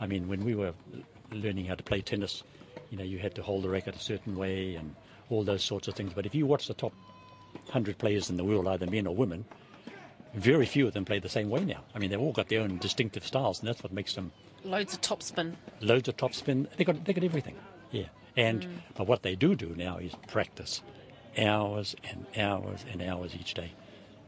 I 0.00 0.06
mean, 0.06 0.28
when 0.28 0.44
we 0.44 0.54
were 0.54 0.74
learning 1.30 1.66
how 1.66 1.76
to 1.76 1.82
play 1.82 2.00
tennis, 2.00 2.42
you 2.90 2.98
know, 2.98 3.04
you 3.04 3.18
had 3.18 3.34
to 3.36 3.42
hold 3.42 3.64
the 3.64 3.68
racket 3.70 3.96
a 3.96 4.00
certain 4.00 4.36
way 4.36 4.74
and 4.74 4.94
all 5.30 5.44
those 5.44 5.64
sorts 5.64 5.88
of 5.88 5.94
things. 5.94 6.12
But 6.12 6.26
if 6.26 6.34
you 6.34 6.46
watch 6.46 6.66
the 6.68 6.74
top 6.74 6.92
100 7.52 7.98
players 7.98 8.28
in 8.28 8.36
the 8.36 8.44
world, 8.44 8.66
either 8.68 8.86
men 8.86 9.06
or 9.06 9.14
women, 9.14 9.44
very 10.34 10.66
few 10.66 10.86
of 10.86 10.94
them 10.94 11.04
play 11.04 11.18
the 11.18 11.28
same 11.28 11.50
way 11.50 11.64
now. 11.64 11.80
I 11.94 11.98
mean, 11.98 12.10
they've 12.10 12.20
all 12.20 12.32
got 12.32 12.48
their 12.48 12.60
own 12.62 12.78
distinctive 12.78 13.26
styles, 13.26 13.58
and 13.60 13.68
that's 13.68 13.82
what 13.82 13.92
makes 13.92 14.14
them 14.14 14.32
Loads 14.64 14.94
of 14.94 15.00
topspin. 15.00 15.54
loads 15.80 16.08
of 16.08 16.16
topspin. 16.16 16.68
They 16.76 16.84
got 16.84 17.04
they 17.04 17.12
got 17.12 17.24
everything. 17.24 17.56
Yeah. 17.90 18.06
And 18.36 18.62
mm. 18.62 18.68
but 18.94 19.06
what 19.08 19.22
they 19.22 19.34
do 19.34 19.54
do 19.56 19.74
now 19.76 19.98
is 19.98 20.12
practice, 20.28 20.82
hours 21.36 21.96
and 22.08 22.26
hours 22.38 22.84
and 22.90 23.02
hours 23.02 23.34
each 23.34 23.54
day. 23.54 23.72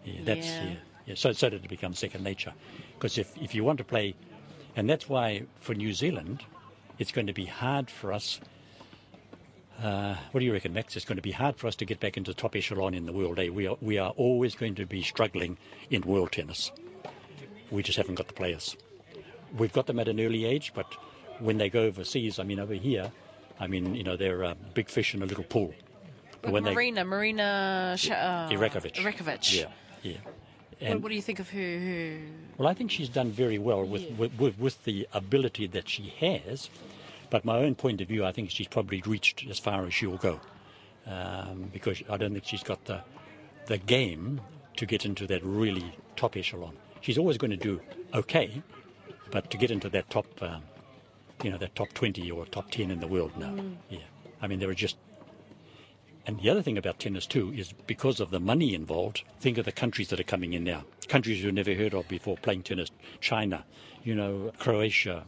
Yeah, 0.05 0.21
that's 0.25 0.47
Yeah. 0.47 0.65
yeah. 0.65 0.75
yeah, 1.07 1.15
So 1.15 1.33
so 1.33 1.49
that 1.51 1.65
it 1.65 1.69
becomes 1.69 1.99
second 2.01 2.25
nature. 2.25 2.53
Because 2.95 3.17
if 3.17 3.37
if 3.41 3.55
you 3.55 3.63
want 3.65 3.79
to 3.79 3.85
play, 3.85 4.15
and 4.77 4.91
that's 4.91 5.09
why 5.09 5.45
for 5.61 5.75
New 5.75 5.93
Zealand, 5.95 6.43
it's 6.99 7.13
going 7.13 7.29
to 7.29 7.33
be 7.33 7.47
hard 7.47 7.89
for 7.91 8.13
us. 8.13 8.41
Uh, 9.83 10.17
what 10.31 10.41
do 10.41 10.47
you 10.47 10.53
reckon, 10.53 10.73
Max? 10.73 10.97
It's 10.97 11.05
going 11.05 11.17
to 11.17 11.23
be 11.23 11.33
hard 11.33 11.57
for 11.57 11.67
us 11.67 11.77
to 11.77 11.85
get 11.85 12.01
back 12.01 12.17
into 12.17 12.31
the 12.31 12.41
top 12.41 12.57
echelon 12.57 12.95
in 12.95 13.07
the 13.07 13.13
world. 13.13 13.39
Eh? 13.39 13.49
We 13.49 13.67
are 13.67 13.77
we 13.81 13.99
are 13.99 14.11
always 14.11 14.55
going 14.55 14.75
to 14.77 14.87
be 14.87 15.03
struggling 15.03 15.59
in 15.91 16.03
world 16.03 16.33
tennis. 16.33 16.71
We 17.71 17.83
just 17.83 17.99
haven't 17.99 18.15
got 18.15 18.29
the 18.29 18.35
players 18.35 18.77
we've 19.57 19.73
got 19.73 19.87
them 19.87 19.99
at 19.99 20.09
an 20.09 20.21
early 20.21 20.45
age, 20.45 20.73
but 20.75 20.87
when 21.39 21.59
they 21.59 21.69
go 21.69 21.83
overseas, 21.83 22.39
I 22.39 22.45
mean, 22.45 22.61
over 22.61 22.75
here, 22.75 23.11
I 23.61 23.67
mean, 23.67 23.95
you 23.95 24.03
know, 24.03 24.17
they're 24.17 24.43
a 24.43 24.55
big 24.75 24.89
fish 24.89 25.15
in 25.15 25.23
a 25.23 25.27
little 25.27 25.45
pool. 25.45 25.75
But 26.43 26.63
Marina, 26.63 27.05
Marina 27.05 27.95
Sh- 27.97 28.11
uh, 28.11 28.49
Erakovic. 28.51 28.97
Erakovic. 28.97 29.57
Yeah, 29.57 29.67
yeah. 30.03 30.19
What, 30.79 30.91
And, 30.91 31.03
what 31.03 31.09
do 31.09 31.15
you 31.15 31.23
think 31.23 31.39
of 31.39 31.49
her? 31.51 31.59
her... 31.59 32.19
well, 32.59 32.69
I 32.69 32.75
think 32.75 32.91
she's 32.91 33.09
done 33.09 33.31
very 33.31 33.59
well 33.59 33.85
with, 33.85 34.11
with, 34.19 34.39
with, 34.39 34.59
with 34.59 34.85
the 34.85 35.09
ability 35.15 35.69
that 35.69 35.89
she 35.89 36.13
has. 36.21 36.69
But 37.35 37.45
my 37.45 37.59
own 37.59 37.75
point 37.75 38.01
of 38.01 38.07
view, 38.07 38.25
I 38.25 38.31
think 38.31 38.49
she's 38.51 38.69
probably 38.69 39.03
reached 39.05 39.45
as 39.51 39.59
far 39.59 39.85
as 39.87 39.93
she'll 39.93 40.19
go. 40.19 40.39
Um, 41.05 41.69
because 41.73 42.01
I 42.09 42.17
don't 42.17 42.33
think 42.33 42.45
she's 42.45 42.63
got 42.63 42.85
the, 42.85 43.01
the 43.67 43.77
game 43.77 44.41
to 44.77 44.87
get 44.87 45.05
into 45.05 45.27
that 45.27 45.45
really 45.45 45.97
top 46.15 46.37
echelon. 46.37 46.77
She's 47.01 47.19
always 47.19 47.37
going 47.37 47.51
to 47.51 47.57
do 47.57 47.81
okay, 48.15 48.63
but 49.33 49.51
to 49.51 49.57
get 49.57 49.73
into 49.73 49.89
that 49.89 50.09
top, 50.11 50.27
um, 50.43 50.63
you 51.43 51.51
know, 51.51 51.59
that 51.59 51.75
top 51.75 51.93
20 51.93 52.31
or 52.31 52.47
top 52.47 52.71
10 52.71 52.93
in 52.93 53.01
the 53.01 53.09
world, 53.09 53.37
no. 53.37 53.73
Yeah. 53.91 53.99
I 54.41 54.47
mean, 54.47 54.61
there 54.61 54.71
are 54.71 54.73
just. 54.73 54.97
And 56.29 56.39
the 56.39 56.51
other 56.51 56.63
thing 56.63 56.79
about 56.79 57.01
tennis, 57.01 57.27
too, 57.27 57.53
is 57.53 57.73
because 57.89 58.21
of 58.21 58.31
the 58.31 58.39
money 58.39 58.75
involved, 58.75 59.25
think 59.41 59.59
of 59.59 59.65
the 59.65 59.73
countries 59.73 60.07
that 60.11 60.21
are 60.21 60.23
coming 60.23 60.53
in 60.53 60.63
now. 60.63 60.85
Countries 61.09 61.43
you've 61.43 61.53
never 61.53 61.75
heard 61.75 61.95
of 61.95 62.07
before 62.07 62.37
playing 62.37 62.63
tennis. 62.63 62.93
China, 63.21 63.65
you 64.05 64.15
know, 64.15 64.53
Croatia, 64.61 65.25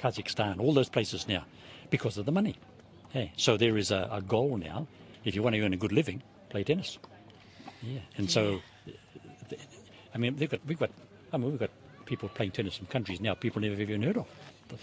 Kazakhstan, 0.00 0.60
all 0.60 0.72
those 0.72 0.88
places 0.88 1.28
now, 1.28 1.44
because 1.90 2.16
of 2.18 2.26
the 2.26 2.32
money. 2.32 2.56
Hey, 3.10 3.32
so 3.36 3.56
there 3.56 3.76
is 3.76 3.90
a, 3.90 4.08
a 4.10 4.22
goal 4.22 4.56
now. 4.56 4.86
If 5.24 5.34
you 5.34 5.42
want 5.42 5.54
to 5.56 5.62
earn 5.62 5.74
a 5.74 5.76
good 5.76 5.92
living, 5.92 6.22
play 6.48 6.64
tennis. 6.64 6.98
Yeah, 7.82 8.00
and 8.16 8.30
so, 8.30 8.60
I 10.14 10.18
mean, 10.18 10.36
they've 10.36 10.48
got, 10.48 10.60
we've 10.66 10.78
got, 10.78 10.90
I 11.32 11.36
mean, 11.36 11.50
we've 11.50 11.60
got 11.60 11.70
people 12.06 12.28
playing 12.28 12.50
tennis 12.50 12.78
in 12.80 12.86
countries 12.86 13.20
now 13.20 13.34
people 13.34 13.60
never 13.60 13.80
even 13.80 14.02
heard 14.02 14.16
of. 14.16 14.26
The, 14.68 14.76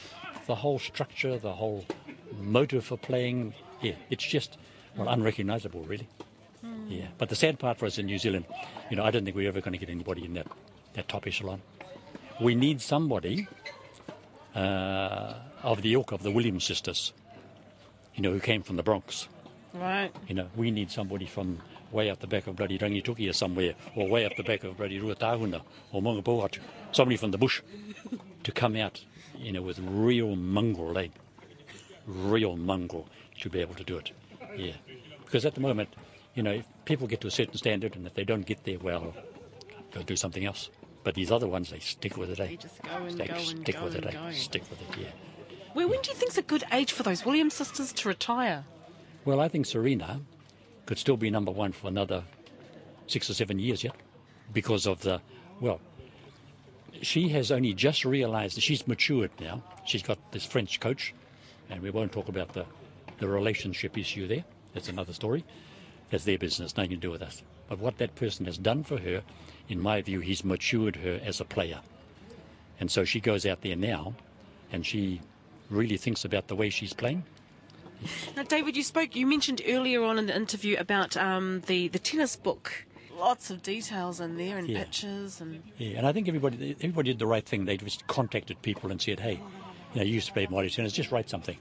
the 0.46 0.56
whole 0.56 0.80
structure, 0.80 1.38
the 1.38 1.54
whole 1.54 1.86
motive 2.40 2.86
for 2.86 2.98
playing, 2.98 3.54
yeah, 3.82 3.96
it's 4.10 4.26
just 4.26 4.58
well 4.96 5.10
unrecognisable, 5.10 5.84
really. 5.84 6.08
Yeah, 6.88 7.08
but 7.18 7.30
the 7.30 7.36
sad 7.36 7.60
part 7.60 7.78
for 7.78 7.86
us 7.86 7.98
in 7.98 8.06
New 8.06 8.18
Zealand, 8.18 8.46
you 8.90 8.96
know, 8.96 9.04
I 9.04 9.12
don't 9.12 9.26
think 9.26 9.36
we're 9.36 9.48
ever 9.50 9.60
going 9.60 9.74
to 9.74 9.78
get 9.78 9.90
anybody 9.90 10.24
in 10.26 10.34
that 10.36 10.48
that 10.94 11.08
top 11.08 11.28
echelon. 11.28 11.62
We 12.42 12.56
need 12.56 12.82
somebody 12.82 13.48
of 14.58 15.82
the 15.82 15.94
ilk 15.94 16.12
of 16.12 16.24
the 16.24 16.32
Williams 16.32 16.64
sisters, 16.64 17.14
you 18.16 18.24
know, 18.24 18.32
who 18.32 18.40
came 18.40 18.64
from 18.64 18.76
the 18.76 18.84
Bronx. 18.84 19.28
Right. 19.74 20.12
You 20.28 20.36
know, 20.36 20.48
we 20.56 20.72
need 20.72 20.90
somebody 20.92 21.26
from 21.26 21.60
way 21.92 22.10
up 22.10 22.20
the 22.20 22.28
back 22.28 22.48
of 22.48 22.56
bloody 22.56 22.78
Rangitukia 22.78 23.34
somewhere, 23.34 23.76
or 23.96 24.08
way 24.10 24.26
up 24.26 24.36
the 24.36 24.44
back 24.44 24.64
of 24.64 24.78
bloody 24.78 25.00
Ruatahuna, 25.00 25.62
or 25.92 26.02
Maungapohatu, 26.02 26.60
somebody 26.92 27.18
from 27.18 27.32
the 27.32 27.38
bush, 27.38 27.62
to 28.44 28.52
come 28.52 28.76
out, 28.76 29.04
you 29.38 29.52
know, 29.52 29.62
with 29.62 29.80
real 29.80 30.36
mongrel, 30.36 30.98
eh? 30.98 31.08
Real 32.06 32.56
mongrel 32.56 33.08
to 33.42 33.50
be 33.50 33.60
able 33.60 33.76
to 33.76 33.84
do 33.84 33.98
it. 33.98 34.12
Yeah. 34.56 34.74
Because 35.24 35.46
at 35.46 35.54
the 35.54 35.62
moment, 35.62 35.90
you 36.34 36.44
know, 36.44 36.52
if 36.52 36.66
people 36.86 37.08
get 37.08 37.22
to 37.22 37.28
a 37.28 37.32
certain 37.32 37.58
standard, 37.58 37.96
and 37.96 38.08
if 38.08 38.14
they 38.16 38.24
don't 38.24 38.46
get 38.46 38.64
there, 38.64 38.80
well, 38.80 39.14
they'll 39.92 40.04
do 40.04 40.16
something 40.16 40.46
else. 40.46 40.70
But 41.08 41.16
these 41.16 41.32
other 41.32 41.48
ones, 41.48 41.70
they 41.70 41.80
stick 41.80 42.18
with 42.18 42.32
it, 42.32 42.40
eh? 42.42 42.48
They 42.48 42.56
just 42.58 42.84
go 42.84 42.98
and 42.98 43.18
They 43.18 43.28
go 43.28 43.36
and 43.36 43.46
stick 43.46 43.78
go 43.78 43.86
with 43.86 43.96
it, 43.96 44.04
and 44.04 44.14
eh? 44.14 44.20
go. 44.20 44.32
Stick 44.34 44.64
with 44.70 44.82
it, 44.82 45.00
yeah. 45.00 45.08
Well, 45.74 45.88
when 45.88 46.02
do 46.02 46.10
you 46.10 46.18
think's 46.18 46.38
a 46.38 46.42
good 46.42 46.66
age 46.70 46.92
for 46.92 47.04
those 47.04 47.26
Williams 47.26 47.54
sisters 47.54 47.94
to 47.94 48.10
retire? 48.10 48.66
Well, 49.24 49.40
I 49.40 49.48
think 49.48 49.68
Serena 49.68 50.20
could 50.86 50.98
still 50.98 51.16
be 51.16 51.30
number 51.30 51.50
one 51.50 51.72
for 51.72 51.88
another 51.88 52.26
six 53.08 53.30
or 53.30 53.36
seven 53.36 53.58
years 53.58 53.86
yet 53.86 53.96
because 54.52 54.86
of 54.86 55.00
the, 55.00 55.22
well, 55.62 55.80
she 57.02 57.30
has 57.30 57.54
only 57.54 57.74
just 57.74 58.04
realized 58.04 58.58
that 58.58 58.62
she's 58.64 58.86
matured 58.86 59.32
now. 59.40 59.64
She's 59.86 60.04
got 60.04 60.18
this 60.34 60.46
French 60.46 60.82
coach, 60.82 61.14
and 61.70 61.82
we 61.82 61.90
won't 61.90 62.12
talk 62.12 62.28
about 62.28 62.52
the, 62.52 62.66
the 63.20 63.30
relationship 63.30 63.98
issue 63.98 64.28
there. 64.28 64.44
That's 64.74 64.90
another 64.90 65.14
story. 65.14 65.46
That's 66.10 66.26
their 66.26 66.38
business, 66.38 66.76
nothing 66.76 66.90
to 66.90 66.98
do 66.98 67.12
with 67.12 67.22
us. 67.22 67.44
But 67.70 67.80
what 67.80 67.98
that 68.00 68.16
person 68.16 68.46
has 68.46 68.58
done 68.58 68.84
for 68.84 68.98
her, 68.98 69.24
in 69.70 69.80
my 69.82 70.02
view, 70.02 70.20
he's 70.20 70.44
matured 70.44 70.98
her 70.98 71.20
as 71.24 71.40
a 71.40 71.46
player. 71.46 71.80
And 72.80 72.90
so 72.92 73.04
she 73.04 73.20
goes 73.20 73.46
out 73.46 73.62
there 73.62 73.76
now, 73.76 74.14
and 74.72 74.86
she 74.86 75.22
really 75.70 75.98
thinks 75.98 76.24
about 76.24 76.48
the 76.48 76.56
way 76.56 76.70
she's 76.70 76.94
playing. 76.94 77.24
Now, 78.36 78.44
David, 78.44 78.78
you 78.78 78.84
spoke. 78.84 79.16
You 79.16 79.26
mentioned 79.26 79.62
earlier 79.68 80.04
on 80.04 80.20
in 80.20 80.28
the 80.28 80.36
interview 80.36 80.78
about 80.78 81.18
um, 81.18 81.62
the 81.66 81.88
the 81.88 81.98
tennis 82.00 82.36
book. 82.36 82.86
Lots 83.18 83.50
of 83.50 83.64
details 83.64 84.20
in 84.20 84.38
there 84.38 84.60
and 84.60 84.70
Yeah. 84.70 84.84
pictures 84.84 85.42
and 85.42 85.64
Yeah, 85.80 85.98
and 85.98 86.06
I 86.06 86.14
think 86.14 86.28
everybody 86.28 86.76
everybody 86.80 87.10
did 87.10 87.20
the 87.20 87.26
right 87.26 87.44
thing. 87.44 87.66
They 87.66 87.76
just 87.78 88.06
contacted 88.06 88.62
people 88.62 88.92
and 88.92 89.02
said, 89.02 89.20
"Hey, 89.20 89.42
you 89.94 90.00
know, 90.00 90.04
you 90.04 90.14
used 90.14 90.28
to 90.28 90.34
play 90.34 90.46
Mighty 90.48 90.70
Tennis. 90.70 90.94
Just 90.94 91.12
write 91.12 91.28
something, 91.28 91.58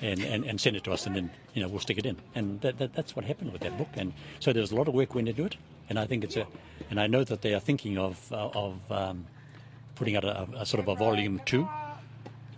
and, 0.00 0.24
and, 0.24 0.44
and 0.44 0.58
send 0.58 0.76
it 0.76 0.84
to 0.84 0.92
us, 0.92 1.06
and 1.06 1.14
then 1.14 1.30
you 1.52 1.62
know 1.62 1.68
we'll 1.68 1.80
stick 1.80 1.98
it 1.98 2.06
in." 2.06 2.16
And 2.34 2.62
that, 2.62 2.78
that, 2.78 2.94
that's 2.94 3.14
what 3.14 3.26
happened 3.26 3.52
with 3.52 3.60
that 3.60 3.76
book. 3.76 3.90
And 3.94 4.14
so 4.40 4.54
there 4.54 4.62
was 4.62 4.72
a 4.72 4.76
lot 4.76 4.88
of 4.88 4.94
work 4.94 5.14
when 5.14 5.26
they 5.26 5.32
do 5.32 5.44
it, 5.44 5.56
and 5.88 5.98
I 5.98 6.06
think 6.06 6.24
it's 6.24 6.36
a, 6.36 6.46
and 6.90 7.00
I 7.00 7.06
know 7.06 7.24
that 7.24 7.42
they 7.42 7.54
are 7.54 7.60
thinking 7.60 7.98
of 7.98 8.32
uh, 8.32 8.48
of 8.54 8.92
um, 8.92 9.26
putting 9.94 10.16
out 10.16 10.24
a, 10.24 10.48
a 10.56 10.66
sort 10.66 10.82
of 10.82 10.88
a 10.88 10.94
volume 10.94 11.40
two. 11.44 11.68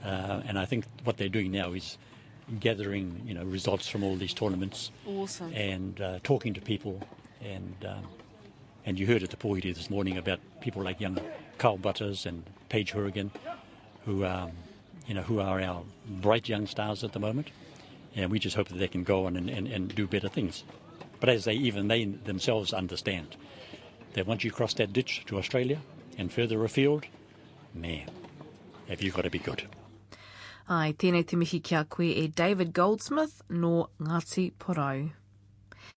Uh, 0.05 0.43
and 0.47 0.59
I 0.59 0.65
think 0.65 0.85
what 1.05 1.17
they're 1.17 1.29
doing 1.29 1.51
now 1.51 1.73
is 1.73 1.99
gathering, 2.61 3.23
you 3.27 3.35
know, 3.35 3.45
results 3.45 3.89
from 3.89 4.05
all 4.05 4.17
these 4.17 4.33
tournaments 4.33 4.91
awesome. 5.07 5.53
and 5.55 6.01
uh, 6.01 6.19
talking 6.23 6.55
to 6.55 6.61
people. 6.61 7.01
And 7.43 7.75
um, 7.87 8.07
and 8.87 8.99
you 8.99 9.07
heard 9.07 9.23
at 9.23 9.31
the 9.31 9.37
Pohiti 9.37 9.75
this 9.75 9.91
morning 9.91 10.17
about 10.17 10.41
people 10.61 10.83
like 10.83 11.01
young 11.01 11.19
Carl 11.59 11.77
Butters 11.77 12.27
and 12.27 12.43
Paige 12.69 12.93
Hourigan, 12.93 13.31
who 14.05 14.25
um, 14.25 14.53
you 15.07 15.15
know 15.15 15.23
who 15.23 15.41
are 15.41 15.61
our 15.61 15.83
bright 16.09 16.49
young 16.49 16.67
stars 16.67 17.05
at 17.05 17.13
the 17.13 17.21
moment. 17.21 17.49
And 18.17 18.31
we 18.31 18.39
just 18.39 18.57
hope 18.57 18.69
that 18.69 18.79
they 18.79 18.89
can 18.89 19.05
go 19.05 19.27
on 19.27 19.37
and, 19.37 19.49
and, 19.51 19.69
and 19.69 19.95
do 19.95 20.07
better 20.07 20.29
things. 20.29 20.65
But 21.21 21.29
as 21.29 21.45
they 21.45 21.55
even 21.55 21.89
they 21.89 22.05
themselves 22.05 22.73
understand 22.73 23.37
that 24.15 24.27
once 24.27 24.45
you 24.45 24.51
cross 24.51 24.75
that 24.75 24.93
ditch 24.93 25.25
to 25.27 25.39
Australia 25.39 25.79
and 26.17 26.33
further 26.33 26.65
afield, 26.65 27.07
man, 27.75 28.09
have 28.89 29.03
you 29.03 29.11
got 29.11 29.23
to 29.23 29.31
be 29.31 29.39
good. 29.39 29.65
Ai, 30.69 30.93
tēnei 30.93 31.27
te 31.27 31.37
mihi 31.37 31.61
kia 31.61 31.85
koe 31.85 32.05
e 32.05 32.29
David 32.29 32.75
Goldsmith 32.75 33.41
nō 33.51 33.89
Ngāti 34.01 34.53
Porau. 34.59 35.11